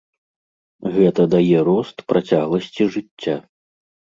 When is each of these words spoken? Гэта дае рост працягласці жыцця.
Гэта 0.95 1.21
дае 1.35 1.59
рост 1.67 1.97
працягласці 2.13 2.83
жыцця. 2.97 3.35